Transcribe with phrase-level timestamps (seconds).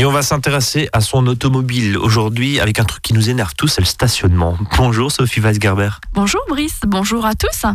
[0.00, 3.68] Et on va s'intéresser à son automobile aujourd'hui avec un truc qui nous énerve tous,
[3.68, 4.56] c'est le stationnement.
[4.78, 5.90] Bonjour Sophie Weisgerber.
[6.14, 7.66] Bonjour Brice, bonjour à tous.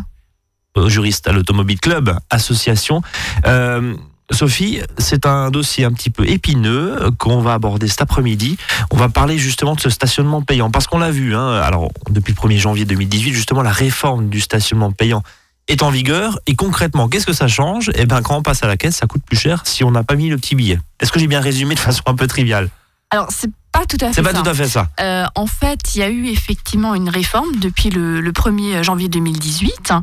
[0.87, 3.03] Juriste à l'Automobile Club, association.
[3.45, 3.93] Euh,
[4.31, 8.57] Sophie, c'est un dossier un petit peu épineux qu'on va aborder cet après-midi.
[8.89, 10.71] On va parler justement de ce stationnement payant.
[10.71, 14.41] Parce qu'on l'a vu, hein, alors depuis le 1er janvier 2018, justement, la réforme du
[14.41, 15.21] stationnement payant
[15.67, 16.39] est en vigueur.
[16.47, 17.91] Et concrètement, qu'est-ce que ça change?
[17.95, 20.03] Eh bien, quand on passe à la caisse, ça coûte plus cher si on n'a
[20.03, 20.79] pas mis le petit billet.
[20.99, 22.69] Est-ce que j'ai bien résumé de façon un peu triviale?
[23.11, 24.41] Alors, c'est pas tout à fait C'est pas ça.
[24.41, 24.87] tout à fait ça.
[24.99, 29.09] Euh, en fait, il y a eu effectivement une réforme depuis le, le 1er janvier
[29.09, 29.93] 2018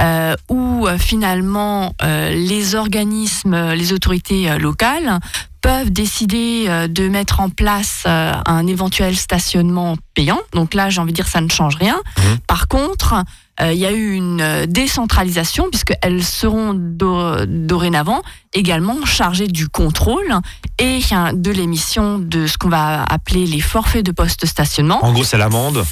[0.00, 5.20] euh, où euh, finalement euh, les organismes, les autorités locales
[5.60, 10.38] peuvent décider euh, de mettre en place euh, un éventuel stationnement payant.
[10.52, 11.96] Donc là, j'ai envie de dire, ça ne change rien.
[12.18, 12.38] Mhm.
[12.46, 13.14] Par contre,
[13.60, 18.22] euh, il y a eu une décentralisation puisqu'elles seront do- dorénavant
[18.54, 20.32] également chargées du contrôle
[20.78, 25.04] et hein, de l'émission de ce qu'on va appeler les forfaits de poste-stationnement.
[25.04, 25.84] En gros, c'est l'amende.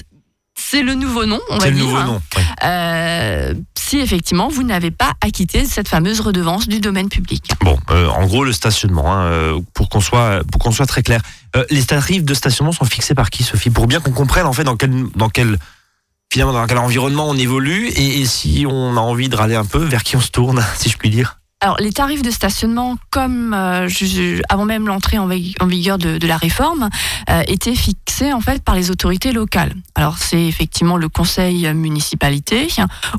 [0.69, 1.85] C'est le nouveau nom, on va C'est le dire.
[1.87, 2.21] nouveau nom.
[2.37, 2.43] ouais.
[2.65, 7.45] Euh, si effectivement vous n'avez pas acquitté cette fameuse redevance du domaine public.
[7.61, 11.05] Bon, euh, en gros, le stationnement, hein, euh, pour qu'on soit, pour qu'on soit très
[11.05, 11.21] clair.
[11.55, 13.71] Euh, les tarifs de stationnement sont fixés par qui, Sophie?
[13.71, 15.57] Pour bien qu'on comprenne en fait dans quel, dans quel,
[16.33, 19.65] finalement, dans quel environnement on évolue et, et si on a envie de râler un
[19.65, 21.39] peu, vers qui on se tourne, si je puis dire?
[21.63, 25.67] Alors les tarifs de stationnement, comme euh, je- je- avant même l'entrée en, vi- en
[25.67, 26.91] vigueur de, de la réforme,
[27.31, 29.73] euh, étaient fixés en fait par les autorités locales.
[29.95, 32.69] Alors c'est effectivement le conseil municipalité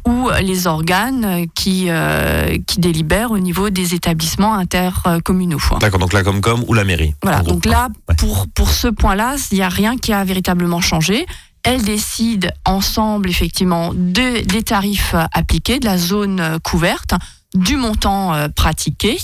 [0.05, 5.57] ou les organes qui euh, qui délibèrent au niveau des établissements intercommunaux.
[5.79, 7.15] D'accord, donc la Comcom ou la mairie.
[7.23, 8.15] Voilà, donc là, Ouais.
[8.19, 11.25] pour, pour ce point-là, il n'y a rien qui a véritablement changé.
[11.63, 17.13] Elles décident ensemble, effectivement, de, des tarifs appliqués, de la zone couverte,
[17.55, 19.17] du montant euh, pratiqué.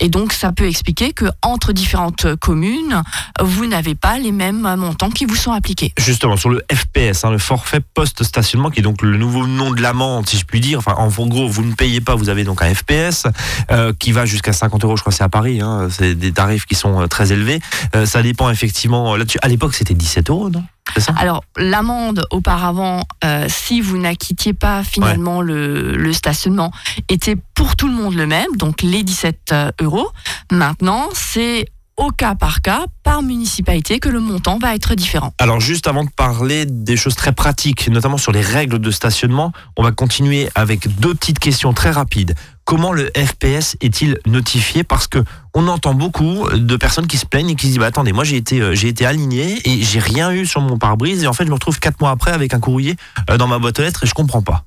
[0.00, 3.02] Et donc, ça peut expliquer que entre différentes communes,
[3.40, 5.92] vous n'avez pas les mêmes montants qui vous sont appliqués.
[5.98, 9.80] Justement, sur le FPS, hein, le forfait post-stationnement, qui est donc le nouveau nom de
[9.80, 10.80] l'amende, si je puis dire.
[10.86, 13.26] En gros, vous ne payez pas, vous avez donc un FPS
[13.70, 15.60] euh, qui va jusqu'à 50 euros, je crois, c'est à Paris.
[15.60, 17.60] Hein, c'est des tarifs qui sont euh, très élevés.
[18.04, 19.38] Ça dépend effectivement là-dessus.
[19.42, 20.64] À l'époque, c'était 17 euros, non?
[20.96, 26.72] Ça Alors, l'amende auparavant, euh, si vous n'acquittiez pas finalement le, le stationnement,
[27.08, 30.08] était pour tout le monde le même, donc les 17 euh, euros.
[30.50, 31.66] Maintenant, c'est
[31.98, 35.34] au cas par cas, par municipalité, que le montant va être différent.
[35.38, 39.52] Alors juste avant de parler des choses très pratiques, notamment sur les règles de stationnement,
[39.76, 42.34] on va continuer avec deux petites questions très rapides.
[42.68, 44.84] Comment le FPS est-il notifié?
[44.84, 45.24] Parce que
[45.54, 48.24] on entend beaucoup de personnes qui se plaignent et qui se disent bah, attendez moi
[48.24, 51.32] j'ai été euh, j'ai été aligné et j'ai rien eu sur mon pare-brise et en
[51.32, 52.96] fait je me retrouve quatre mois après avec un courrier
[53.30, 54.66] euh, dans ma boîte aux lettres et je comprends pas.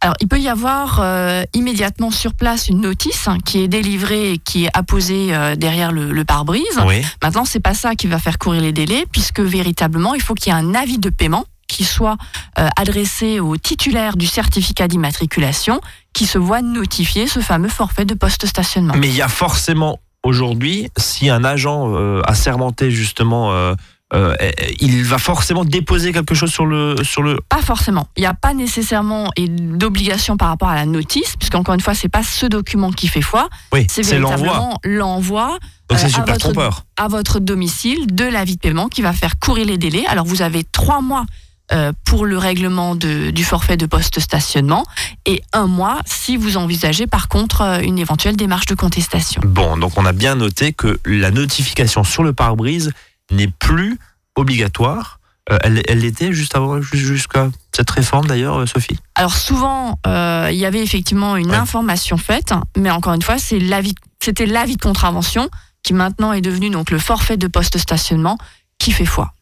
[0.00, 4.32] Alors, il peut y avoir euh, immédiatement sur place une notice hein, qui est délivrée
[4.32, 6.80] et qui est apposée euh, derrière le, le pare-brise.
[6.84, 7.02] Oui.
[7.22, 10.52] Maintenant, c'est pas ça qui va faire courir les délais, puisque véritablement, il faut qu'il
[10.52, 12.16] y ait un avis de paiement qui soit
[12.58, 15.80] euh, adressé au titulaire du certificat d'immatriculation,
[16.14, 18.94] qui se voit notifier ce fameux forfait de poste-stationnement.
[18.96, 23.74] Mais il y a forcément aujourd'hui si un agent euh, assermenté justement euh,
[24.14, 24.36] euh,
[24.80, 28.06] il va forcément déposer quelque chose sur le sur le Pas forcément.
[28.16, 32.08] Il n'y a pas nécessairement d'obligation par rapport à la notice, puisqu'encore une fois, c'est
[32.08, 35.58] pas ce document qui fait foi, oui c'est véritablement l'envoi
[35.88, 36.82] donc c'est à super votre- trompeur.
[36.96, 40.04] à votre domicile de l'avis de paiement qui va faire courir les délais.
[40.06, 41.24] Alors vous avez trois mois
[41.72, 44.84] euh, pour le règlement de- du forfait de poste stationnement
[45.26, 49.40] et un mois si vous envisagez par contre euh, une éventuelle démarche de contestation.
[49.44, 52.92] Bon, donc on a bien noté que la notification sur le pare-brise
[53.32, 53.98] n'est plus
[54.36, 55.18] obligatoire.
[55.50, 58.98] Euh, elle l'était juste avant, ju- jusqu'à cette réforme d'ailleurs, Sophie?
[59.14, 61.56] Alors souvent il y avait effectivement une Ouais.
[61.56, 65.48] information faite, mais encore une fois c'est l'avis, c'était l'avis de contravention
[65.82, 68.38] qui maintenant est devenu donc le forfait de poste stationnement
[68.78, 69.32] qui fait foi.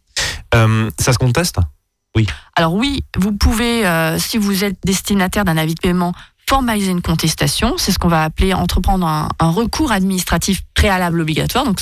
[0.52, 1.56] Ça se conteste?
[2.54, 6.12] Alors oui, vous pouvez, euh, si vous êtes destinataire d'un avis de paiement,
[6.48, 7.74] formaliser une contestation.
[7.78, 11.80] C'est ce qu'on va appeler entreprendre un, un recours administratif préalable obligatoire, donc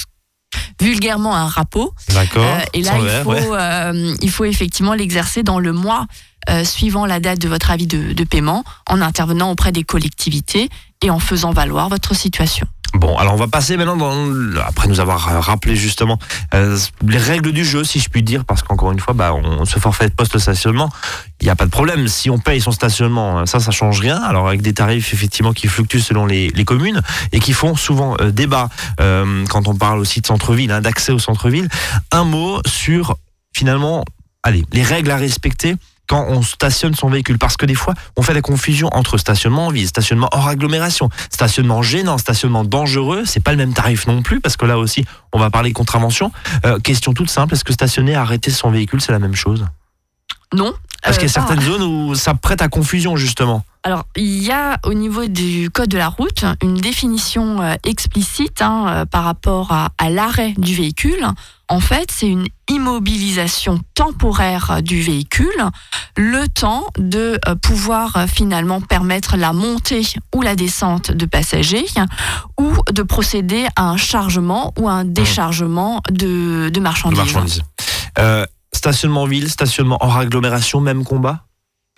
[0.80, 1.94] vulgairement un rapport.
[2.10, 2.44] D'accord.
[2.44, 3.48] Euh, et là, il verre, faut, ouais.
[3.52, 6.06] euh, il faut effectivement l'exercer dans le mois
[6.50, 10.68] euh, suivant la date de votre avis de, de paiement, en intervenant auprès des collectivités
[11.02, 12.66] et en faisant valoir votre situation.
[12.94, 16.18] Bon, alors on va passer maintenant, dans, après nous avoir rappelé justement
[16.54, 19.64] euh, les règles du jeu, si je puis dire, parce qu'encore une fois, bah, on
[19.64, 20.90] se forfait de post-stationnement,
[21.40, 22.06] il n'y a pas de problème.
[22.08, 24.20] Si on paye son stationnement, euh, ça, ça change rien.
[24.22, 27.00] Alors avec des tarifs effectivement qui fluctuent selon les, communes
[27.32, 28.68] et qui font souvent euh, débat
[28.98, 31.68] quand on parle aussi de centre-ville, hein, d'accès au centre-ville.
[32.12, 33.16] Un mot sur
[33.52, 34.04] finalement,
[34.42, 35.76] allez, les règles à respecter
[36.12, 39.68] quand on stationne son véhicule Parce que des fois, on fait la confusion entre stationnement
[39.68, 43.22] en ville, stationnement hors agglomération, stationnement gênant, stationnement dangereux.
[43.24, 46.30] C'est pas le même tarif non plus, parce que là aussi, on va parler contravention.
[46.66, 49.64] Euh, question toute simple est-ce que stationner, arrêter son véhicule, c'est la même chose?
[50.52, 50.74] Non.
[51.02, 53.64] Parce qu'il y a Euh, certaines zones où ça prête à confusion justement.
[53.84, 58.62] Alors, il y a au niveau du code de la route une définition euh, explicite
[58.62, 61.26] hein, euh, par rapport à, à l'arrêt du véhicule.
[61.68, 65.50] En fait, c'est une immobilisation temporaire du véhicule,
[66.16, 70.02] le temps de euh, pouvoir finalement permettre la montée
[70.32, 71.86] ou la descente de passagers
[72.60, 77.62] ou de procéder à un chargement ou à un déchargement de, de de marchandises.
[78.82, 81.44] Stationnement ville, stationnement hors agglomération, même combat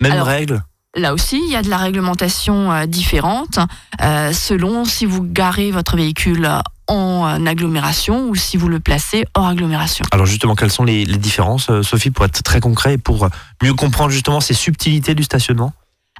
[0.01, 0.63] Même Alors, règle?
[0.95, 3.57] Là aussi, il y a de la réglementation euh, différente
[4.01, 6.47] euh, selon si vous garez votre véhicule
[6.87, 10.05] en euh, agglomération ou si vous le placez hors agglomération.
[10.11, 13.29] Alors justement, quelles sont les, les différences, Sophie, pour être très concret et pour
[13.63, 15.73] mieux comprendre justement ces subtilités du stationnement?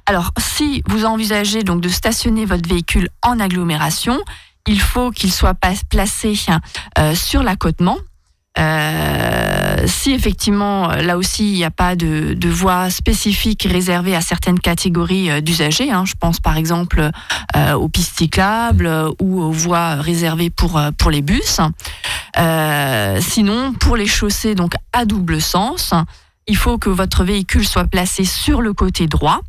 [0.06, 4.18] Alors, si vous envisagez donc de stationner votre véhicule en agglomération,
[4.66, 5.54] il faut qu'il soit
[5.88, 6.34] placé
[6.98, 7.98] euh, sur l'accotement.
[8.58, 14.16] Euh, si effectivement, euh, là aussi, il n'y a pas de, de voie spécifique réservée
[14.16, 17.10] à certaines catégories euh, d'usagers, hein, je pense par exemple
[17.74, 21.60] aux pistes cyclables ou aux voies réservées pour, pour les bus.
[23.20, 25.94] Sinon, pour les chaussées donc à double sens,
[26.46, 29.40] il faut que votre véhicule soit placé sur le côté droit,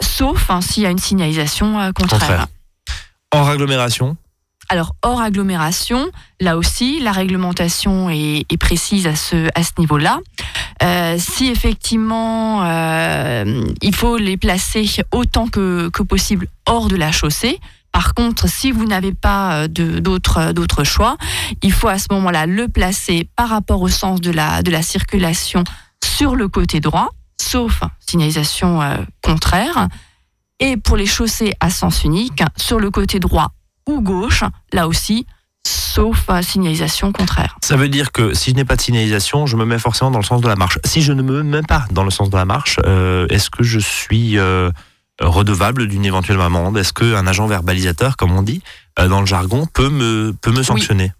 [0.00, 2.20] sauf hein, s'il y a une signalisation contraire.
[2.20, 2.46] Contraire.
[3.32, 4.16] Hors agglomération
[4.72, 10.20] Alors, hors agglomération, là aussi, la réglementation est, est précise à ce, à ce niveau-là.
[10.84, 17.10] Euh, si effectivement, euh, il faut les placer autant que, que possible hors de la
[17.10, 17.58] chaussée,
[17.90, 21.16] par contre, si vous n'avez pas euh, d'autres d'autres choix,
[21.62, 24.82] il faut à ce moment-là le placer par rapport au sens de la, de la
[24.82, 25.64] circulation
[26.04, 27.08] sur le côté droit,
[27.42, 29.88] sauf signalisation euh, contraire.
[30.60, 33.50] Et pour les chaussées à sens unique, sur le côté droit
[33.86, 35.26] ou gauche, là aussi,
[35.66, 37.56] sauf euh, signalisation contraire.
[37.62, 40.18] Ça veut dire que si je n'ai pas de signalisation, je me mets forcément dans
[40.18, 40.78] le sens de la marche.
[40.84, 43.62] Si je ne me mets pas dans le sens de la marche, euh, est-ce que
[43.62, 44.70] je suis euh,
[45.20, 46.78] redevable d'une éventuelle amende?
[46.78, 48.62] Est-ce qu'un agent verbalisateur, comme on dit
[48.98, 51.12] euh, dans le jargon, peut me, peut me sanctionner?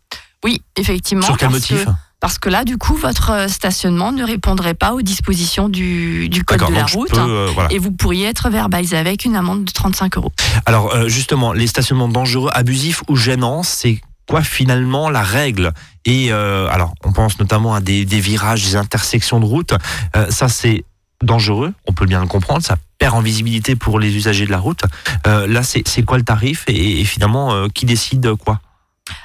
[0.45, 1.27] Oui, effectivement.
[1.27, 1.85] Sur quel motif?
[1.85, 1.91] que,
[2.21, 6.45] parce que là, du coup, votre euh, stationnement ne répondrait pas aux dispositions du, du
[6.45, 7.11] code de la route.
[7.11, 7.73] peux, euh, voilà.
[7.73, 10.33] Et vous pourriez être verbalisé avec une amende de 35 euros.
[10.67, 15.73] Alors euh, justement, les stationnements dangereux, abusifs ou gênants, c'est quoi finalement la règle?
[16.05, 19.75] Et euh, alors, on pense notamment à des, des virages, des intersections de route.
[20.17, 20.85] Euh, ça, c'est
[21.23, 22.63] dangereux, on peut bien le comprendre.
[22.65, 24.83] Ça perd en visibilité pour les usagers de la route.
[25.27, 26.65] Euh, là, c'est c'est quoi le tarif?
[26.69, 28.61] Et, et finalement, euh, qui décide quoi?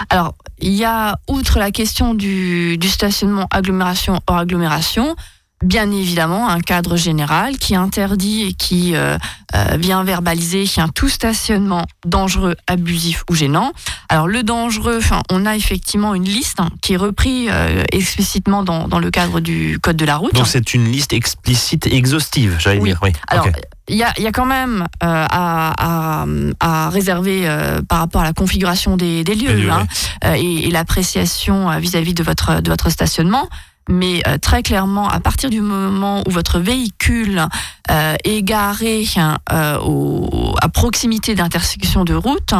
[0.09, 5.15] Alors, il y a, outre la question du, du stationnement agglomération hors agglomération,
[5.63, 9.17] bien évidemment un cadre général qui interdit et qui euh,
[9.55, 13.71] euh, vient verbaliser un tout stationnement dangereux, abusif ou gênant.
[14.09, 14.99] Alors le dangereux,
[15.31, 19.39] on a effectivement une liste hein, qui est reprise euh, explicitement dans, dans le cadre
[19.39, 20.33] du code de la route.
[20.33, 22.89] Donc c'est une liste explicite et exhaustive, j'allais Oui.
[22.89, 22.99] dire.
[23.01, 23.11] Oui.
[23.27, 23.47] Alors.
[23.87, 26.25] Il y, a, il y a quand même euh, à, à-
[26.59, 29.85] à réserver euh, par rapport à la configuration des, des lieux, hein,
[30.25, 33.47] euh, et, et l'appréciation euh, vis-à-vis de votre, de votre stationnement.
[33.87, 37.45] Mais euh, très clairement, à partir du moment où votre véhicule
[37.91, 42.53] euh, est garé hein, euh, au- à proximité d'intersections de route,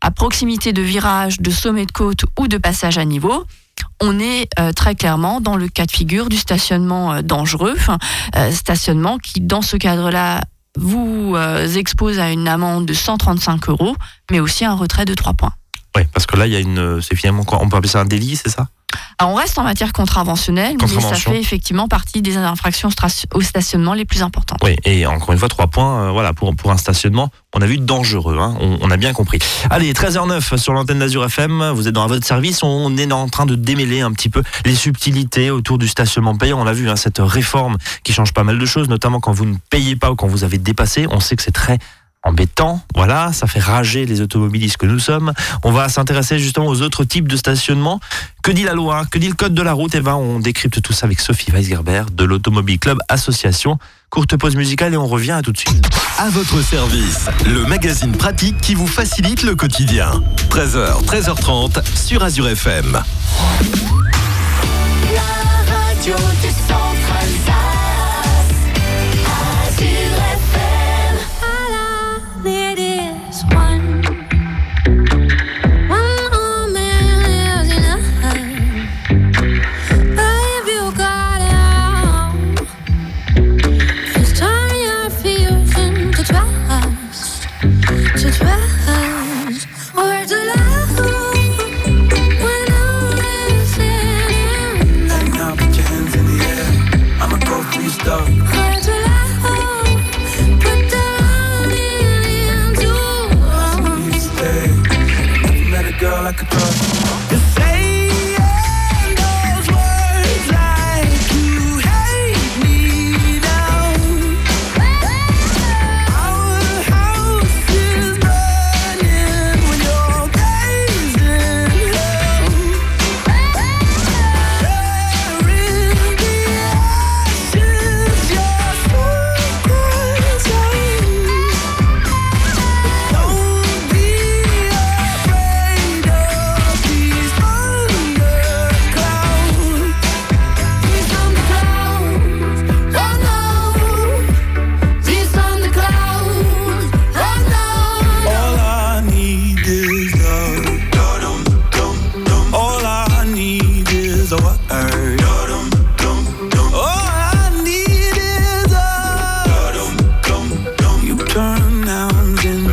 [0.00, 3.44] à proximité de virages, de sommets de côte ou de passages à niveau,
[4.00, 7.76] on est euh, très clairement dans le cas de figure du stationnement euh, dangereux,
[8.36, 10.40] euh, stationnement qui, dans ce cadre-là,
[10.76, 13.94] vous euh, expose à une amende de 135 euros,
[14.30, 15.54] mais aussi un retrait de 3 points.
[15.96, 17.00] Oui, parce que là, il y a une.
[17.02, 18.68] C'est finalement quoi On peut appeler ça un délit, c'est ça?
[19.18, 22.88] Alors, on reste en matière contraventionnelle, mais ça fait effectivement partie des infractions
[23.34, 24.58] au stationnement les plus importantes.
[24.62, 27.66] Oui, et encore une fois, trois points, euh, voilà, pour, pour un stationnement, on a
[27.66, 29.38] vu dangereux, hein, on, on a bien compris.
[29.70, 33.46] Allez, 13h09 sur l'antenne d'Azur FM, vous êtes dans votre service, on est en train
[33.46, 36.60] de démêler un petit peu les subtilités autour du stationnement payant.
[36.60, 39.46] On l'a vu, hein, cette réforme qui change pas mal de choses, notamment quand vous
[39.46, 41.06] ne payez pas ou quand vous avez dépassé.
[41.10, 41.78] On sait que c'est très
[42.22, 45.32] embêtant, voilà, ça fait rager les automobilistes que nous sommes.
[45.64, 48.00] On va s'intéresser justement aux autres types de stationnement.
[48.42, 49.04] Que dit la loi?
[49.10, 49.94] Que dit le code de la route?
[49.94, 53.78] Eh ben, on décrypte tout ça avec Sophie Weisgerber de l'Automobile Club Association.
[54.10, 55.88] Courte pause musicale et on revient à tout de suite.
[56.18, 60.22] À votre service, le magazine pratique qui vous facilite le quotidien.
[60.50, 63.02] 13h, 13h30 sur Azure FM.
[65.14, 65.20] La
[65.74, 66.48] radio du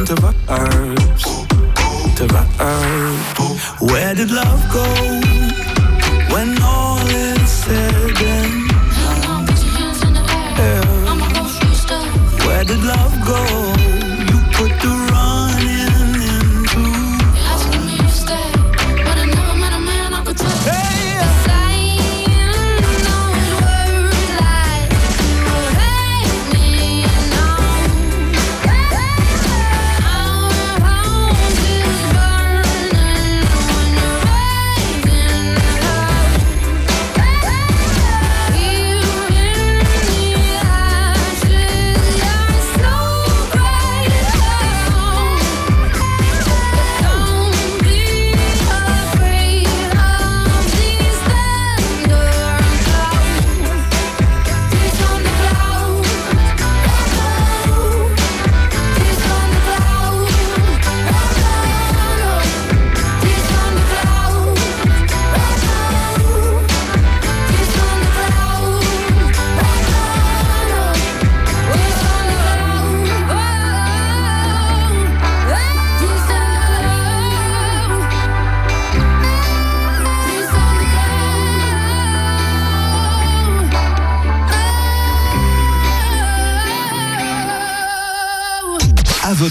[0.10, 1.24] to vibes,
[2.16, 3.92] to vibes.
[3.92, 5.29] Where did love go?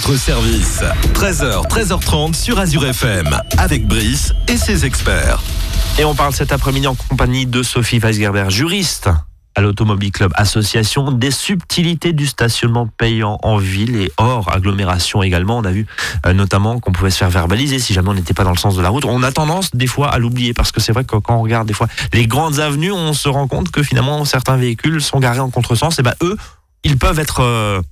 [0.08, 0.82] Votre service.
[1.12, 3.28] 13h, 13h30 sur Azure FM.
[3.58, 5.42] Avec Brice et ses experts.
[5.98, 9.10] Et on parle cet après-midi en compagnie de Sophie Weisgerber, juriste
[9.54, 15.58] à l'Automobile Club Association, des subtilités du stationnement payant en ville et hors agglomération également.
[15.58, 15.86] On a vu
[16.24, 18.76] euh, notamment qu'on pouvait se faire verbaliser si jamais on n'était pas dans le sens
[18.76, 19.04] de la route.
[19.04, 21.68] On a tendance des fois à l'oublier parce que c'est vrai que quand on regarde
[21.68, 25.40] des fois les grandes avenues, on se rend compte que finalement certains véhicules sont garés
[25.40, 25.98] en contresens.
[25.98, 26.38] Et ben eux,
[26.82, 27.82] ils peuvent être euh,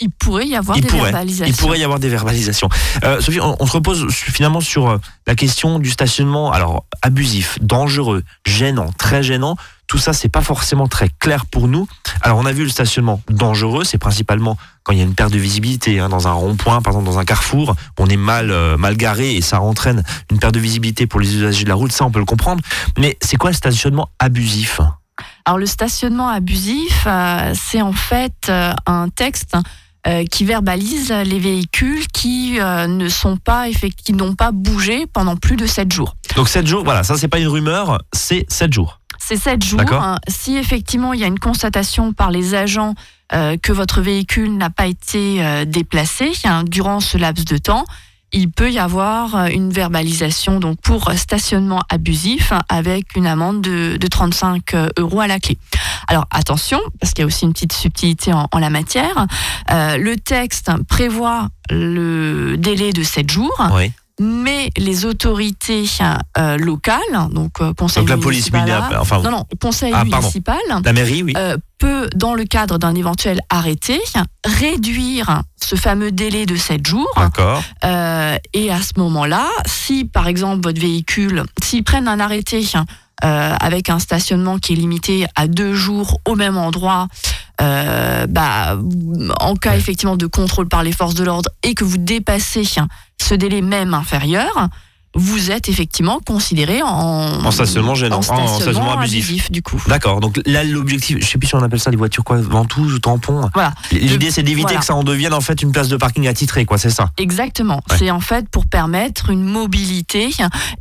[0.00, 1.54] Il pourrait y avoir il des pourrait, verbalisations.
[1.54, 2.68] il pourrait y avoir des verbalisations.
[3.04, 7.58] Euh, Sophie, on, on se repose finalement sur euh, la question du stationnement, alors abusif,
[7.60, 9.56] dangereux, gênant, très gênant.
[9.86, 11.86] Tout ça, c'est pas forcément très clair pour nous.
[12.22, 15.32] Alors, on a vu le stationnement dangereux, c'est principalement quand il y a une perte
[15.32, 18.76] de visibilité hein, dans un rond-point, par exemple dans un carrefour, on est mal euh,
[18.76, 21.92] mal garé et ça entraîne une perte de visibilité pour les usagers de la route.
[21.92, 22.62] Ça, on peut le comprendre.
[22.98, 24.80] Mais c'est quoi le stationnement abusif?
[25.44, 28.50] Alors le stationnement abusif, euh, c'est en fait
[28.86, 29.56] un texte
[30.06, 35.36] euh, qui verbalise les véhicules qui euh, ne sont pas qui n'ont pas bougé pendant
[35.36, 36.16] plus de 7 jours.
[36.36, 39.00] Donc 7 jours, voilà, ça c'est pas une rumeur, c'est 7 jours.
[39.18, 39.78] C'est 7 jours.
[39.78, 40.02] D'accord.
[40.02, 40.18] hein.
[40.28, 42.94] Si effectivement il y a une constatation par les agents
[43.32, 47.86] euh, que votre véhicule n'a pas été déplacé hein, durant ce laps de temps,
[48.34, 54.06] il peut y avoir euh, une verbalisation pour stationnement abusif avec une amende de, de
[54.06, 55.56] 35 euros à la clé.
[56.08, 59.26] Alors attention, parce qu'il y a aussi une petite subtilité en, la matière.
[59.70, 63.56] Euh, le texte prévoit le délai de 7 jours.
[64.20, 65.84] Mais les autorités
[66.38, 67.00] euh, locales,
[67.32, 70.92] donc euh, conseil Donc la police municipal, municipale, enfin non non, conseil Ah, municipal la
[70.92, 71.32] mairie, oui.
[71.36, 74.00] euh, peut, dans le cadre d'un éventuel arrêté,
[74.44, 77.10] réduire ce fameux délai de 7 jours.
[77.16, 77.62] D'accord.
[78.52, 82.64] Et à ce moment-là, si par exemple votre véhicule, s'ils prennent un arrêté
[83.20, 87.08] avec un stationnement qui est limité à deux jours au même endroit,
[87.58, 88.78] bah,
[89.40, 92.64] en cas effectivement de contrôle par les forces de l'ordre et que vous dépassez
[93.20, 94.68] ce délai même inférieur,
[95.16, 99.24] vous êtes effectivement considéré en, En stationnement gênant, en en stationnement abusif.
[99.28, 99.80] abusif du coup.
[99.86, 100.18] D'accord.
[100.18, 102.98] Donc là, l'objectif, je sais plus si on appelle ça des voitures quoi, ventouses ou
[102.98, 103.48] tampons.
[103.54, 103.74] Voilà.
[103.92, 104.80] L'idée, c'est d'éviter voilà.
[104.80, 106.78] que ça en devienne en fait une place de parking attitrée, quoi.
[106.78, 107.12] C'est ça.
[107.16, 107.80] Exactement.
[107.88, 107.96] Ouais.
[107.96, 110.30] C'est en fait pour permettre une mobilité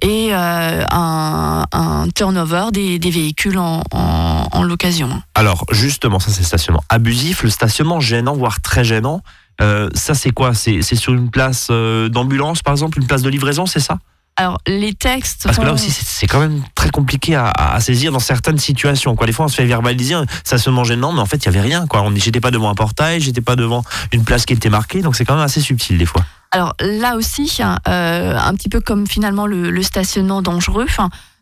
[0.02, 5.22] et euh, un, un turnover des, des véhicules en, en, en l'occasion.
[5.36, 9.22] Alors justement, ça c'est le stationnement abusif, le stationnement gênant, voire très gênant.
[9.62, 10.54] Euh, ça c'est quoi?
[10.54, 13.98] C'est sur une place euh, d'ambulance, par exemple, une place de livraison, c'est ça?
[14.36, 15.44] Alors les textes.
[15.44, 19.16] Parce que là aussi, c'est quand même très compliqué à, à saisir dans certaines situations.
[19.16, 19.28] Quoi.
[19.28, 21.62] Des fois, on se fait verbaliser un stationnement gênant, mais en fait, il y avait
[21.62, 21.86] rien.
[21.86, 22.02] Quoi.
[22.02, 25.16] On- J'étais pas devant un portail, j'étais pas devant une place qui était marquée, donc
[25.16, 26.26] c'est quand même assez subtil des fois.
[26.52, 30.88] Alors là aussi, hein, euh, un petit peu comme finalement le, le stationnement dangereux,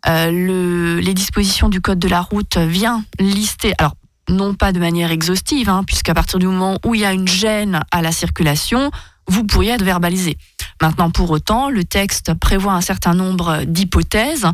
[0.08, 3.74] euh, le, les dispositions du code de la route vient lister.
[3.77, 3.94] Alors
[4.32, 7.28] non pas de manière exhaustive, hein, puisqu'à partir du moment où il y a une
[7.28, 8.92] gêne à la circulation,
[9.28, 10.38] vous pourriez être verbalisé.
[10.82, 14.48] Maintenant, pour autant, le texte prévoit un certain nombre d'hypothèses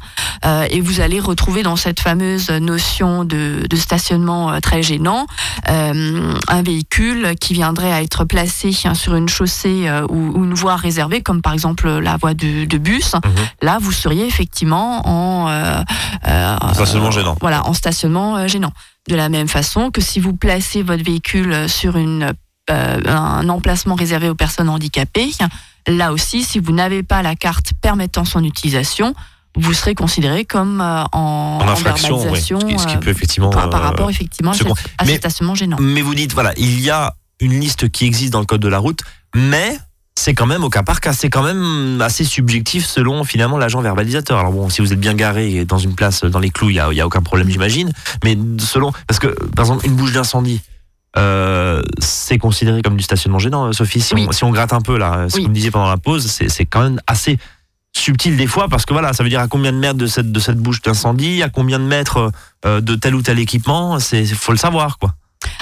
[0.46, 5.26] euh, et vous allez retrouver dans cette fameuse notion de, de stationnement euh, très gênant
[5.70, 10.54] euh, un véhicule qui viendrait à être placé hein, sur une chaussée ou, ou une
[10.54, 13.14] voie réservée, comme par exemple la voie de, de bus.
[13.14, 13.22] Mhm.
[13.62, 15.82] Là, vous seriez effectivement en euh,
[16.74, 17.38] Stationnement gênant.
[17.40, 18.74] Voilà, en stationnement gênant.
[19.08, 22.34] De la même façon que si vous placez votre véhicule sur une,
[22.70, 25.32] euh, un emplacement réservé aux personnes handicapées,
[25.88, 29.14] là aussi, si vous n'avez pas la carte permettant son utilisation,
[29.56, 32.24] vous serez considéré comme euh, en, En infraction, oui.
[32.24, 33.50] verbalisation, Ce qui- ce qui euh, peut effectivement.
[33.50, 35.78] par, par rapport effectivement à, Mais- ce stationnement gênant.
[35.80, 38.68] Mais vous dites, voilà, il y a une liste qui existe dans le code de
[38.68, 39.00] la route,
[39.36, 39.78] mais
[40.16, 43.82] c'est quand même au cas par cas, c'est quand même assez subjectif selon finalement l'agent
[43.82, 44.40] verbalisateur.
[44.40, 46.80] Alors bon, si vous êtes bien garé dans une place dans les clous, il y
[46.80, 47.92] a, a aucun problème, j'imagine.
[48.24, 50.62] Mais selon, parce que par exemple une bouche d'incendie.
[51.18, 54.02] Euh, c'est considéré comme du stationnement gênant, euh, Sophie.
[54.02, 54.26] Si, Oui.
[54.30, 55.42] on, si on gratte un peu là, ce Oui.
[55.42, 57.38] que vous me disiez pendant la pause, c'est quand même assez
[57.96, 60.32] subtil des fois parce que voilà, ça veut dire à combien de mètres de cette
[60.32, 62.32] de cette bouche d'incendie, à combien de mètres
[62.66, 65.14] euh, de tel ou tel équipement, c'est faut le savoir quoi.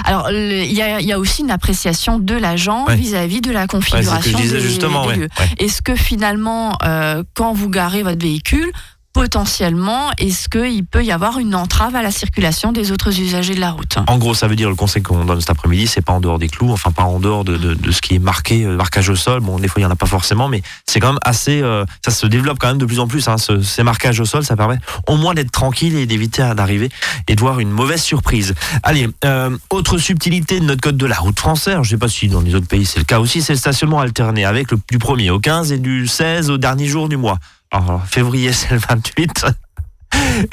[0.04, 2.96] Alors, il y a, il y a aussi une appréciation de l'agent Ouais.
[2.96, 5.04] vis-à-vis de la configuration des- justement.
[5.04, 5.16] des ouais.
[5.18, 5.30] lieux.
[5.40, 5.50] Ouais.
[5.66, 8.72] Est-ce que finalement, euh, quand vous garez votre véhicule,
[9.16, 13.62] potentiellement, est-ce qu'il peut y avoir une entrave à la circulation des autres usagers de
[13.62, 13.98] la route?
[14.08, 16.38] En gros, ça veut dire le conseil qu'on donne cet après-midi, c'est pas en dehors
[16.38, 19.40] des clous, enfin pas en dehors de, ce qui est marqué, euh, marquage au sol.
[19.40, 21.86] Bon, des fois il y en a pas forcément, mais c'est quand même assez, euh,
[22.04, 23.28] ça se développe quand même de plus en plus.
[23.28, 26.90] Hein, ce- ces marquages au sol, ça permet au moins d'être tranquille et d'éviter d'arriver
[27.28, 28.54] et de voir une mauvaise surprise.
[28.84, 31.72] Allez, euh, autre subtilité de notre code de la route français.
[31.72, 33.60] alors, Je sais pas si dans les autres pays c'est le cas aussi, c'est le
[33.60, 37.18] stationnement alterné avec le, du 1er au 15 et du 16 au dernier jour du
[37.18, 37.38] mois.
[37.76, 39.46] Alors, février c'est le 28.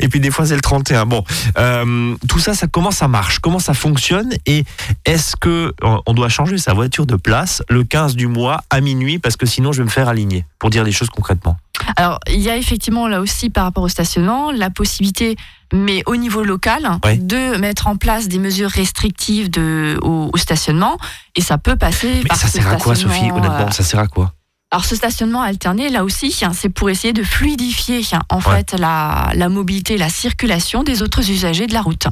[0.01, 1.07] Et puis des fois c'est le 31.
[1.07, 1.25] Bon,
[1.57, 4.31] euh, tout ça, ça comment ça marche, comment ça fonctionne?
[4.47, 4.65] Et
[5.05, 9.19] est-ce que on doit changer sa voiture de place le 15 du mois à minuit?
[9.19, 11.57] Parce que sinon je vais me faire aligner pour dire les choses concrètement.
[11.97, 15.37] Alors, il y a effectivement là aussi par rapport au stationnement la possibilité,
[15.73, 20.97] mais au niveau local, de mettre en place des mesures restrictives de, au, au stationnement.
[21.37, 24.01] Et ça peut passer Mais par ça sert à quoi, Sophie Honnêtement, euh, ça sert
[24.01, 24.33] à quoi?
[24.75, 28.43] Alors ce stationnement alterné, là aussi, c'est pour essayer de fluidifier en Ouais.
[28.57, 32.07] fait la, la mobilité, la circulation des autres usagers de la route.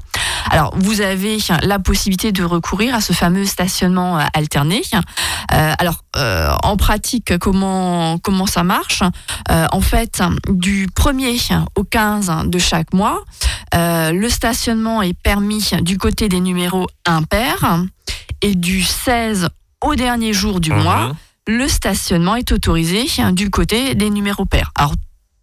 [0.51, 4.83] Alors vous avez la possibilité de recourir à ce fameux stationnement euh, alterné.
[4.94, 9.03] Euh, alors euh, en pratique, comment comment ça marche?
[9.51, 13.25] Euh, En fait, du 1er au 15 de chaque mois,
[13.73, 17.85] le stationnement est permis du côté des numéros impairs
[18.42, 19.49] et du 16
[19.81, 21.14] au dernier jour du mois Mhm.
[21.46, 24.72] Le stationnement est autorisé hein, du côté des numéros pairs.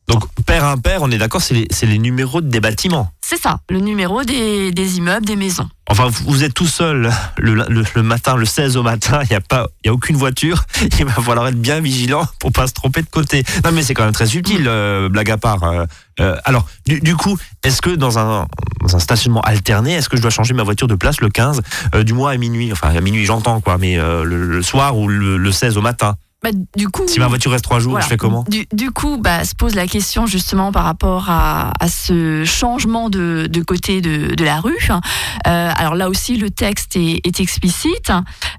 [0.07, 3.11] Donc pair impair, on est d'accord, c'est les, numéros des bâtiments.
[3.21, 5.67] c'est ça, le numéro des, des immeubles, des maisons.
[5.89, 9.35] Enfin, vous êtes tout seul le, le- le matin, le 16 au matin, il n'y
[9.35, 10.63] a, pas- y a aucune voiture.
[10.99, 13.43] Il va falloir être bien vigilant pour pas se tromper de côté.
[13.65, 15.63] Non, mais c'est quand même très subtil, euh, blague à part.
[15.63, 15.85] Euh,
[16.21, 18.47] euh, alors, du, du coup, est-ce que dans un,
[18.81, 21.61] dans un stationnement alterné, est-ce que je dois changer ma voiture de place le 15
[21.95, 25.07] euh, du mois à minuit Enfin, à minuit, j'entends quoi, mais le, le soir ou
[25.09, 26.15] le, le 16 au matin?
[26.43, 28.06] Bah, du coup, Si ma voiture reste trois jours, voilà.
[28.06, 31.71] je fais comment du, du coup, bah, se pose la question justement par rapport à,
[31.80, 34.78] à ce changement de, de côté de, de la rue.
[34.91, 38.12] Euh, alors là aussi, le texte est, est explicite,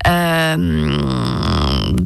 [0.09, 0.99] euh,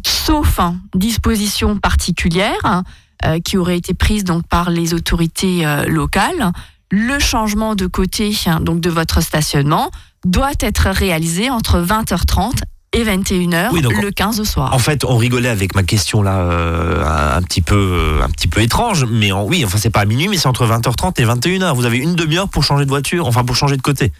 [0.06, 2.82] sauf hein, disposition particulière
[3.24, 6.52] euh, qui aurait été prise donc par les autorités locales.
[6.90, 9.90] Le changement de côté hein, donc de votre stationnement
[10.26, 12.52] doit être réalisé entre 20h30
[12.92, 14.72] et 21h Oui, le 15 au soir.
[14.74, 17.74] En fait, on rigolait avec ma question là, euh, un petit peu,
[18.20, 20.48] euh, un petit peu étrange, mais en- oui, enfin c'est pas à minuit, mais c'est
[20.48, 21.74] entre 20h30 et 21h.
[21.74, 24.12] Vous avez une demi-heure pour changer de voiture, enfin pour changer de côté.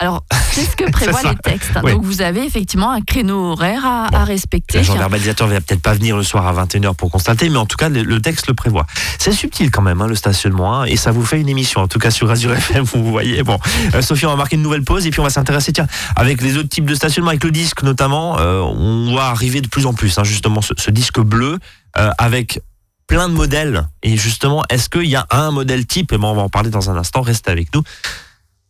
[0.00, 1.72] Alors, c'est ce que prévoient les textes?
[1.82, 1.92] Oui.
[1.92, 4.18] Donc, vous avez effectivement un créneau horaire à, Bon.
[4.18, 4.78] à respecter.
[4.78, 7.76] L'agent verbalisateur va peut-être pas venir le soir à 21h pour constater, mais en tout
[7.76, 8.86] cas, le, le texte le prévoit.
[9.18, 11.88] C'est subtil quand même, hein, le stationnement, hein, et ça vous fait une émission, en
[11.88, 13.42] tout cas sur Azure FM, vous voyez.
[13.42, 13.58] Bon,
[13.94, 16.42] Euh, Sophie, on va marquer une nouvelle pause, et puis on va s'intéresser, tiens, avec
[16.42, 19.86] les autres types de stationnement, avec le disque notamment, euh, on va arriver de plus
[19.86, 21.58] en plus, hein, justement, ce, ce disque bleu,
[21.98, 22.60] euh, avec
[23.08, 23.88] plein de modèles.
[24.02, 26.12] Et justement, est-ce qu'il y a un modèle type?
[26.12, 27.82] Et bon, on va en parler dans un instant, restez avec nous.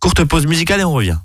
[0.00, 1.18] Courte pause musicale et on revient.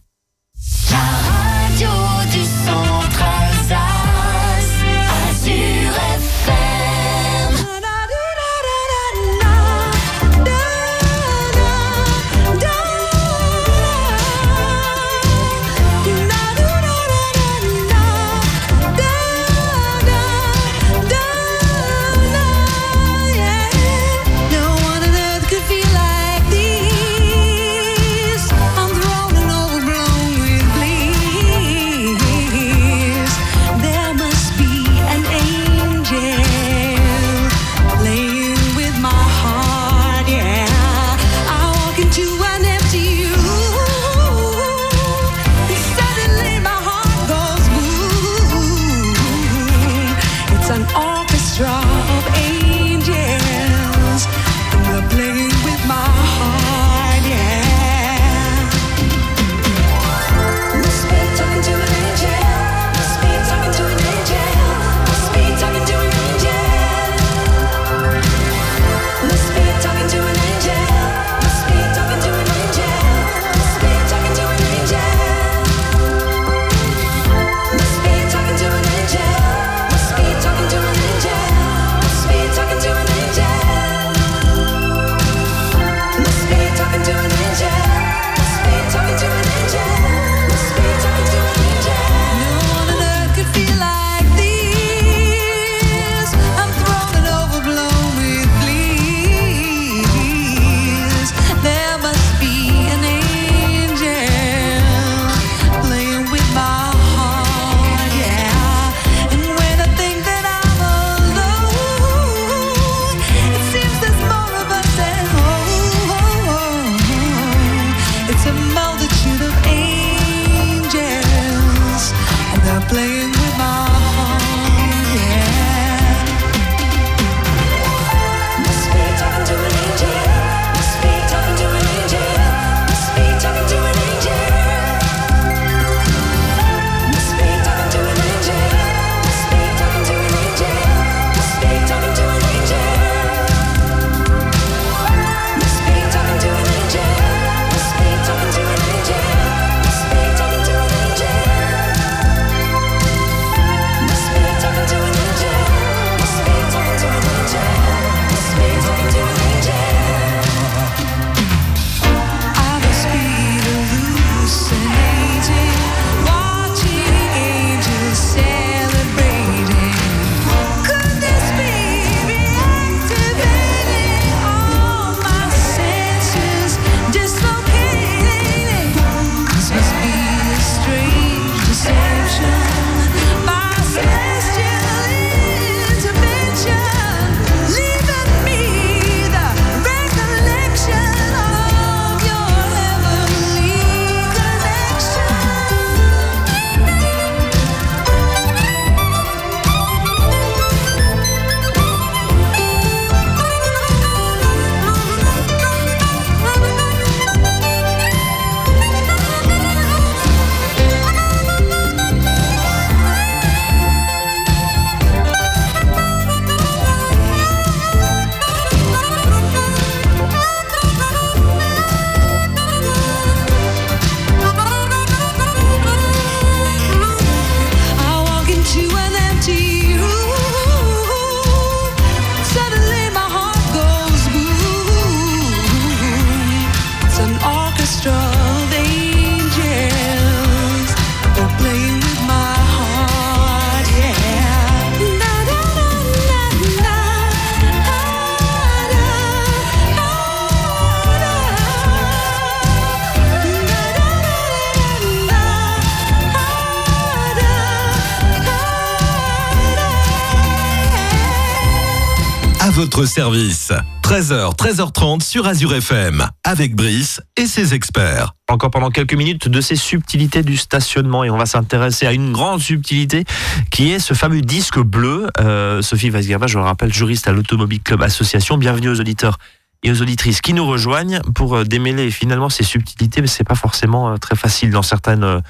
[262.84, 263.72] Votre service.
[264.02, 266.28] 13h, 13h30 sur Azure FM.
[266.44, 268.34] Avec Brice et ses experts.
[268.50, 272.34] encore pendant quelques minutes de ces subtilités du stationnement et on va s'intéresser à une
[272.34, 273.24] grande subtilité
[273.72, 275.30] qui est ce fameux disque bleu.
[275.40, 278.58] Euh, Sophie Weisgerber, je le rappelle, juriste à l'Automobile Club Association.
[278.58, 279.38] Bienvenue aux auditeurs
[279.84, 283.56] et aux auditrices qui nous rejoignent pour euh, démêler finalement ces subtilités, mais c'est pas
[283.56, 285.42] forcément euh, très facile dans certaines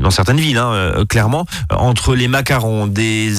[0.00, 3.32] dans certaines villes, hein, euh, clairement, euh, entre les macarons des,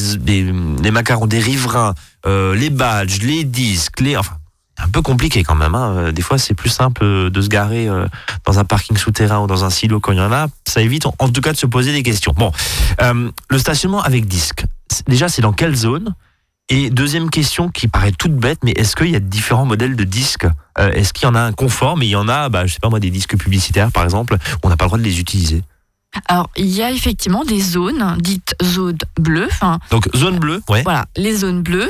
[0.92, 1.94] macarons des riverains,
[2.26, 4.38] euh, les badges, les disques, les enfin
[4.78, 5.76] un peu compliqué quand même.
[5.76, 5.96] Hein.
[5.98, 8.08] Euh, Des fois, c'est plus simple euh, de se garer euh,
[8.46, 10.48] dans un parking souterrain ou dans un silo quand il y en a.
[10.68, 12.34] Ça évite, en, tout cas, de se poser des questions.
[12.36, 12.52] Bon,
[13.02, 14.66] euh, le stationnement avec disque.
[15.08, 16.14] Déjà, c'est dans quelle zone?
[16.68, 20.04] Et deuxième question qui paraît toute bête, mais est-ce qu'il y a différents modèles de
[20.04, 20.48] disques?
[20.80, 22.02] Euh, Est-ce qu'il y en a un conforme?
[22.02, 24.34] Et il y en a, bah, je sais pas moi, des disques publicitaires par exemple,
[24.34, 25.62] où on n'a pas le droit de les utiliser
[26.28, 29.50] Alors, il y a effectivement des zones dites zones bleues.
[29.92, 30.84] Donc zone bleue, ouais.
[30.84, 31.90] voilà, les zones bleues,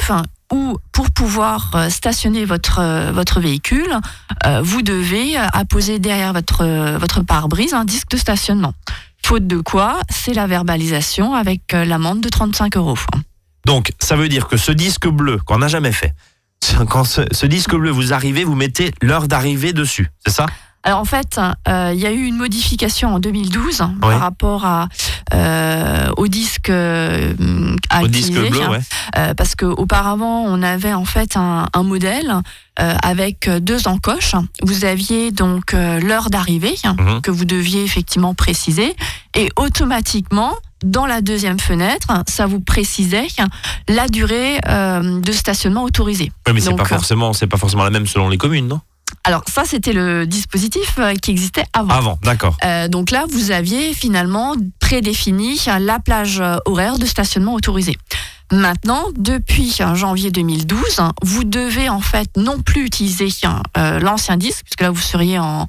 [0.52, 4.00] où pour pouvoir euh, stationner votre, euh, votre véhicule,
[4.46, 6.66] euh, vous devez apposer derrière votre,
[6.98, 8.74] votre pare-brise un disque de stationnement.
[9.26, 12.98] Faute de quoi, c'est la verbalisation avec l'amende de 35 euros.
[13.66, 16.14] Donc, ça veut dire que ce disque bleu, qu'on n'a jamais fait,
[16.90, 20.46] quand ce, ce disque bleu, vous arrivez, vous mettez l'heure d'arrivée dessus, c'est ça?
[20.86, 23.88] Alors en fait, euh, il y a eu une modification en 2012 Ouais.
[24.02, 24.88] par rapport à,
[25.34, 27.34] euh, au disque euh,
[27.89, 28.69] à Au disque bleu, hein.
[28.69, 28.80] ouais.
[29.17, 32.32] Euh, parce qu'auparavant, on avait en fait un, un modèle
[32.80, 34.36] euh, avec deux encoches.
[34.62, 37.21] Vous aviez donc euh, l'heure d'arrivée Mhm.
[37.21, 38.95] que vous deviez effectivement préciser
[39.36, 43.26] et automatiquement, dans la deuxième fenêtre, ça vous précisait
[43.89, 46.32] la durée euh, de stationnement autorisée.
[46.48, 48.82] Oui, mais c'est pas euh, forcément, c'est pas forcément la même selon les communes, non?
[49.24, 51.94] Alors ça, c'était le dispositif euh, qui existait avant.
[51.94, 52.58] Avant, d'accord.
[52.63, 57.98] Euh, donc là, vous aviez finalement prédéfini la plage euh, horaire de stationnement autorisée.
[58.52, 63.30] Maintenant, depuis janvier 2012, vous devez en fait non plus utiliser
[63.78, 65.65] euh, l'ancien disque, puisque là vous seriez en,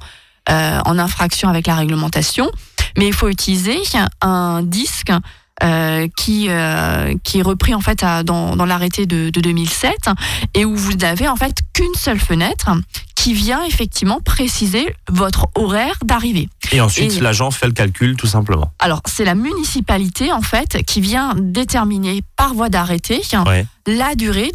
[0.49, 2.51] euh, en infraction avec la réglementation,
[2.95, 3.77] mais il faut utiliser
[4.21, 5.11] un disque
[5.63, 9.91] euh, qui, euh, qui est repris en fait à- dans, dans l'arrêté de, de 2007
[10.53, 12.69] et où vous n'avez en fait qu'une seule fenêtre
[13.17, 16.49] qui vient effectivement préciser votre horaire d'arrivée.
[16.71, 18.71] Et ensuite, l'agent fait le calcul tout simplement.
[18.77, 23.65] Alors, c'est la municipalité, en fait, qui vient déterminer par voie d'arrêté Ouais.
[23.87, 24.51] la durée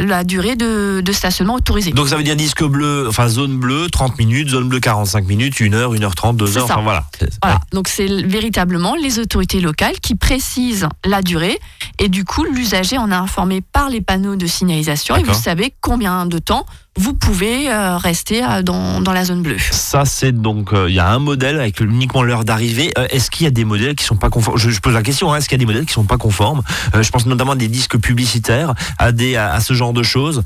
[0.00, 1.92] la durée de, de stationnement autorisé.
[1.92, 5.60] Donc ça veut dire disque bleu, enfin zone bleue, 30 minutes, zone bleue 45 minutes,
[5.60, 7.04] 1 heure, 1 heure 30, 2 C'est heures, enfin voilà.
[7.42, 11.58] Voilà, donc c'est véritablement les autorités locales qui précisent la durée
[11.98, 15.74] et du coup l'usager en est informé par les panneaux de signalisation et vous savez
[15.80, 19.56] combien de temps vous pouvez euh, rester euh, dans, dans la zone bleue.
[19.70, 22.92] Ça, c'est donc, euh, il y a un modèle avec uniquement l'heure d'arrivée.
[23.10, 24.58] Est-ce qu'il y a des modèles qui sont pas conformes?
[24.58, 26.18] Je, je pose la question, hein, est-ce qu'il y a des modèles qui sont pas
[26.18, 26.62] conformes?
[27.00, 30.42] Je pense notamment à des disques publicitaires, à, des, à, à ce genre de choses.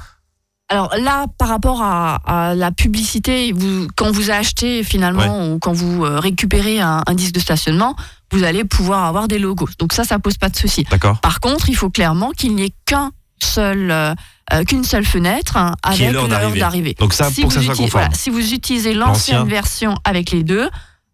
[0.70, 5.72] Alors là, par rapport à, à la publicité, vous, quand vous achetez finalement ou quand
[5.72, 7.96] vous récupérez un, un disque de stationnement,
[8.32, 9.68] vous allez pouvoir avoir des logos.
[9.78, 10.84] Donc ça, ça pose pas de souci.
[10.90, 14.14] D'accord Par contre, il faut clairement qu'il n'y ait qu'un seul,
[14.52, 16.94] euh, qu'une seule fenêtre hein, avec l'heure d'arrivée.
[16.98, 18.02] Donc ça, si pour que ça vous soit utilisez- conforme.
[18.04, 19.34] voilà, si vous utilisez L'ancien.
[19.38, 20.68] l'ancienne version avec les deux,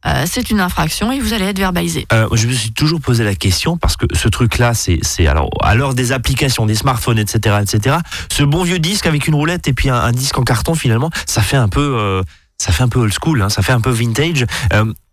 [0.07, 2.07] euh, c'est une infraction et vous allez être verbalisé.
[2.12, 5.49] Euh, je me suis toujours posé la question parce que ce truc-là, c'est, c'est alors
[5.62, 7.97] à l'heure des applications, des smartphones, etc., etc.
[8.31, 11.11] Ce bon vieux disque avec une roulette et puis un, un disque en carton, finalement,
[11.27, 12.23] ça fait un peu, euh,
[12.59, 14.44] ça fait un peu old school, hein, ça fait un peu vintage.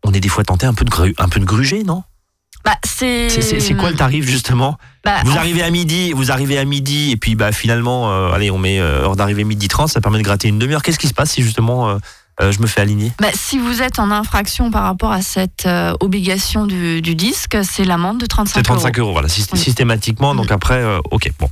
[0.04, 2.04] On est des fois tenté un peu de gru- un peu de gruger, non?
[2.66, 3.28] Bah, c'est
[3.80, 4.78] quoi le tarif justement?
[5.04, 8.52] Bah, Vous arrivez à midi, vous arrivez à midi et puis bah finalement, euh, allez,
[8.52, 10.84] on met euh, heure d'arrivée midi 30, ça permet de gratter une demi-heure.
[10.84, 11.98] Qu'est-ce qui se passe si justement euh,
[12.42, 13.12] euh, je me fais aligner?
[13.20, 15.68] Bah, si vous êtes en infraction par rapport à cette
[16.02, 19.06] obligation du, du disque, c'est l'amende de 35 C'est 35 euros.
[19.08, 19.60] euros, voilà, syst- Oui.
[19.60, 20.36] systématiquement.
[20.36, 20.54] Donc Mm.
[20.54, 21.50] après, ok, bon.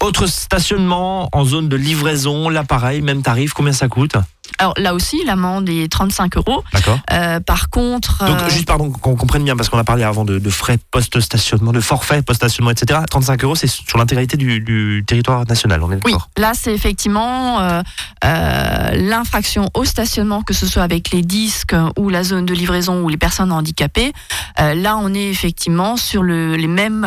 [0.00, 4.14] Autre stationnement en zone de livraison, là pareil, même tarif, combien ça coûte?
[4.58, 6.62] Alors là aussi, l'amende est 35 euros.
[6.72, 6.98] D'accord.
[7.12, 10.24] Euh, par contre, Donc euh, juste pardon qu'on comprenne bien, parce qu'on a parlé avant
[10.24, 13.00] de, de frais post-stationnement, de forfait post-stationnement, etc.
[13.10, 16.74] 35 euros, c'est sur l'intégralité du, du territoire national, on est Oui, d'accord là c'est
[16.74, 17.82] effectivement euh,
[18.24, 23.02] euh, l'infraction au stationnement, que ce soit avec les disques ou la zone de livraison
[23.02, 24.12] ou les personnes handicapées.
[24.58, 27.06] Là, on est effectivement sur le- les, mêmes,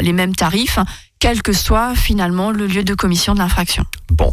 [0.00, 0.78] les mêmes tarifs,
[1.18, 3.84] quel que soit finalement le lieu de commission de l'infraction.
[4.10, 4.32] Bon.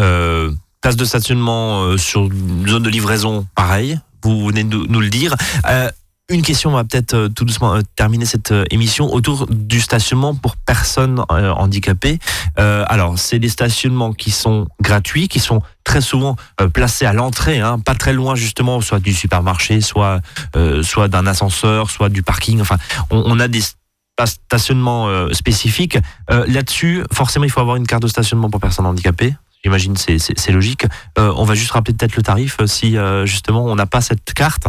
[0.00, 0.50] Euh,
[0.84, 3.98] place de stationnement euh, sur une zone de livraison, pareil.
[4.22, 5.34] Vous venez de nous, le dire.
[5.66, 5.90] Euh,
[6.28, 10.56] une question, on va peut-être euh, tout doucement terminer cette émission autour du stationnement pour
[10.56, 12.18] personnes handicapées.
[12.58, 16.36] Alors, c'est des stationnements qui sont gratuits, qui sont très souvent
[16.74, 20.20] placés à l'entrée, hein, pas très loin justement, soit du supermarché, soit
[20.54, 22.60] euh, soit d'un ascenseur, soit du parking.
[22.60, 22.76] Enfin,
[23.10, 25.96] on, a des sta- stationnements spécifiques.
[26.28, 29.34] Là-dessus, forcément, il faut avoir une carte de stationnement pour personnes handicapées.
[29.64, 30.84] J'imagine c'est c'est logique.
[31.18, 34.00] Euh, on va juste rappeler peut-être le tarif euh, si euh, justement on n'a pas
[34.00, 34.66] cette carte.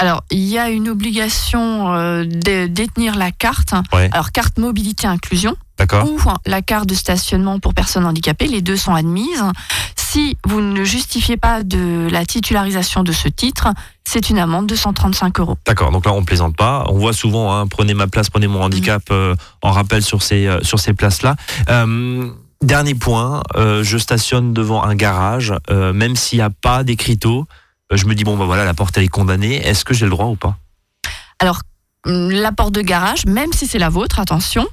[0.00, 4.08] Alors, il y a une obligation euh, de détenir la carte, Ouais.
[4.12, 5.56] alors carte mobilité inclusion,
[6.04, 9.42] ou la carte de stationnement pour personnes handicapées, les deux sont admises.
[9.96, 13.68] Si vous ne justifiez pas de la titularisation de ce titre,
[14.04, 15.58] c'est une amende de 135 euros.
[15.66, 15.90] D'accord.
[15.90, 16.84] Donc là, on plaisante pas.
[16.88, 20.46] On voit souvent, hein, prenez ma place, prenez mon handicap, euh, en rappel sur ces
[20.46, 21.34] euh, sur ces places-là.
[22.62, 27.46] Dernier point, euh, je stationne devant un garage, euh, même s'il n'y a pas d'écriteau.
[27.92, 29.56] euh, Je me dis bon bah voilà la porte elle est condamnée.
[29.64, 30.56] Est-ce que j'ai le droit ou pas?
[31.38, 31.60] Alors,
[32.04, 34.66] hum, la porte de garage, même si c'est la vôtre, attention,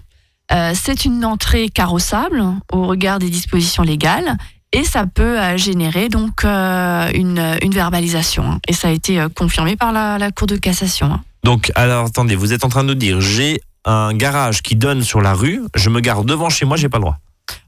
[0.52, 4.36] euh, c'est une entrée carrossable au regard des dispositions légales
[4.74, 8.52] et ça peut générer donc une, une verbalisation.
[8.54, 8.60] hein.
[8.67, 11.06] Et ça a été confirmé par la, la Cour de cassation.
[11.13, 11.21] hein.
[11.43, 15.04] Donc alors attendez, vous êtes en train de nous dire j'ai un garage qui donne
[15.04, 17.19] sur la rue, je me gare devant chez moi, j'ai pas le droit.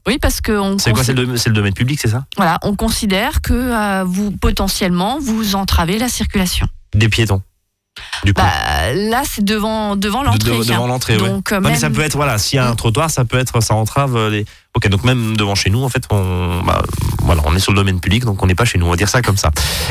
[0.08, 2.24] Oui, parce qu'on C'est quoi C'est le, domaine public, c'est ça?
[2.38, 6.66] Voilà, on considère que euh, vous potentiellement vous entravez la circulation.
[6.94, 7.42] Des piétons.
[8.24, 8.40] Du coup.
[8.40, 10.50] Bah, là, c'est devant devant De- l'entrée.
[10.58, 11.28] de- devant l'entrée, ouais.
[11.28, 13.38] Donc, Ouais, mais même- ça peut être, voilà, s'il y a un trottoir, ça peut
[13.38, 14.46] être, ça entrave euh, les.
[14.76, 16.82] Ok, donc même devant chez nous, en fait, on, bah,
[17.22, 18.96] voilà, on est sur le domaine public, donc on n'est pas chez nous, on va
[18.96, 19.50] dire ça comme ça.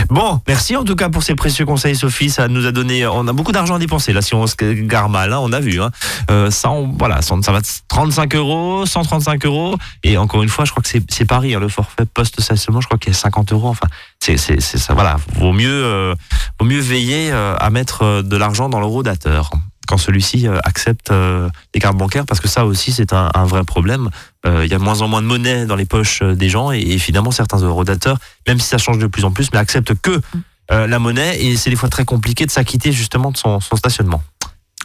[0.10, 2.30] Bon, merci en tout cas pour ces précieux conseils, Sophie.
[2.30, 5.10] Ça nous a donné, on a beaucoup d'argent à dépenser là, si on se gare
[5.10, 5.82] mal, hein, on a vu.
[5.82, 5.92] Hein.
[6.32, 10.50] Euh, ça, on- voilà, ça, ça va de 35 euros, 135 euros, et encore une
[10.50, 13.20] fois, je crois que c'est Paris, hein, le forfait post-stationnement, je crois qu'il y a
[13.20, 13.68] 50 euros.
[13.68, 13.88] Enfin,
[14.20, 16.16] c'est ça, voilà, vaut mieux, euh,
[16.60, 19.50] vaut mieux veiller euh, à mettre euh, de l'argent dans l'eurodateur
[19.88, 23.45] quand celui-ci euh, accepte euh, les cartes bancaires, parce que ça aussi c'est un, un
[23.45, 24.10] vrai problème.
[24.45, 26.71] Euh, Il y a de moins en moins de monnaie dans les poches des gens,
[26.71, 29.95] et, et finalement certains eurodateurs, même si ça change de plus en plus, mais acceptent
[29.95, 30.21] que
[30.69, 34.21] la monnaie, et c'est des fois très compliqué de s'acquitter justement de son, son stationnement.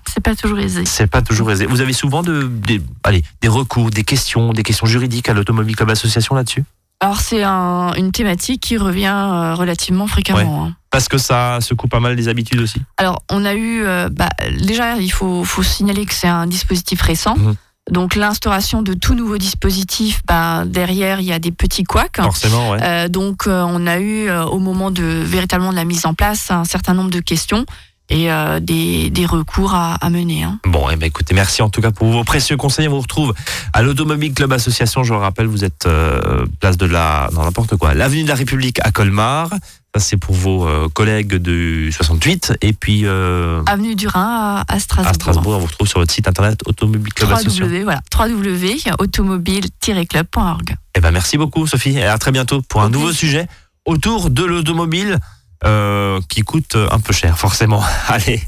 [0.08, 0.84] c'est pas toujours aisé.
[0.86, 1.66] C'est pas toujours aisé.
[1.66, 5.74] Vous avez souvent de, des, allez, des recours, des questions, des questions juridiques à l'Automobile
[5.74, 6.64] Club Association là-dessus?
[7.02, 10.66] Alors c'est un- une thématique qui revient euh, relativement fréquemment.
[10.66, 10.76] hein.
[10.90, 12.80] Parce que ça secoue pas mal des habitudes aussi.
[12.96, 14.28] Alors on a eu, euh, bah,
[14.60, 17.34] déjà il faut, faut signaler que c'est un dispositif récent.
[17.36, 17.54] Mhm.
[17.90, 22.20] Donc l'instauration de tout nouveau dispositif, ben, derrière il y a des petits couacs.
[22.22, 22.78] Forcément, ouais.
[22.80, 26.64] Euh, donc on a eu au moment de véritablement de la mise en place un
[26.64, 27.66] certain nombre de questions
[28.12, 30.42] et euh, des, des recours à, à mener.
[30.44, 30.60] hein.
[30.64, 32.86] Bon, eh ben, écoutez, merci en tout cas pour vos précieux conseils.
[32.88, 33.32] On vous retrouve
[33.72, 35.02] à l'Automobile Club Association.
[35.02, 38.34] Je le rappelle, vous êtes euh, place de la, non n'importe quoi, l'avenue de la
[38.34, 39.48] République à Colmar.
[39.94, 42.54] Ça, c'est pour vos euh, collègues du 68.
[42.62, 45.10] Et puis, euh, Avenue du Rhin à, à Strasbourg.
[45.10, 47.66] à Strasbourg, on vous retrouve sur votre site internet Automobile Club Association.
[47.66, 50.74] www, voilà, www.automobile-club.org.
[50.94, 51.96] Eh ben, merci beaucoup, Sophie.
[51.98, 53.46] Et à très bientôt pour un nouveau sujet
[53.84, 55.18] autour de l'automobile
[55.64, 57.82] euh, qui coûte un peu cher, forcément.
[58.08, 58.42] Allez.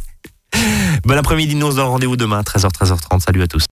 [1.05, 3.21] Bon après-midi, nous on se donne rendez-vous demain, 13h, 13h30.
[3.21, 3.63] Salut à tous.